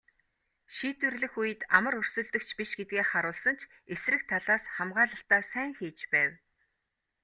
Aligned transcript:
Шийдвэрлэх 0.75 1.33
үед 1.41 1.61
амар 1.77 1.95
өрсөлдөгч 2.01 2.49
биш 2.57 2.71
гэдгээ 2.79 3.05
харуулсан 3.07 3.55
ч 3.59 3.61
эсрэг 3.93 4.21
талаас 4.31 4.63
хамгаалалтаа 4.75 5.41
сайн 5.51 5.71
хийж 5.79 5.99
байв. 6.13 6.31